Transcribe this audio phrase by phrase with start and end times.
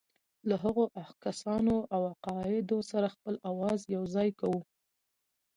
[0.49, 0.85] له هغو
[1.25, 4.61] کسانو او عقایدو سره خپل آواز یوځای کوو.